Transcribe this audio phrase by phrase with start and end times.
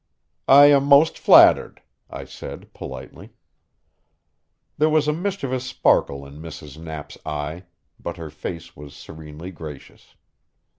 [0.47, 3.33] "I am most flattered," I said politely.
[4.79, 6.79] There was a mischievous sparkle in Mrs.
[6.79, 7.65] Knapp's eye,
[7.99, 10.15] but her face was serenely gracious.